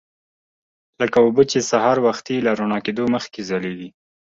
لکه 1.01 1.17
اوبه 1.25 1.43
چې 1.51 1.59
سهار 1.71 1.97
وختي 2.07 2.35
له 2.45 2.51
رڼا 2.59 2.79
کېدو 2.85 3.03
مخکې 3.15 3.41
ځلیږي. 3.49 3.89